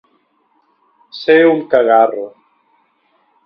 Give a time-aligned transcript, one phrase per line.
[1.19, 2.27] Ser un cagarro.